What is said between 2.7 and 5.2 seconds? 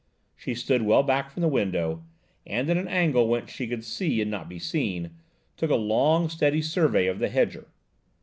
at an angle whence she could see and not be seen,